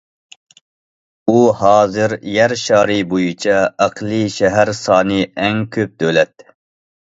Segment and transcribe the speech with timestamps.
[1.33, 6.49] ئۇ ھازىر يەر شارى بويىچە ئەقلىي شەھەر سانى ئەڭ كۆپ دۆلەت.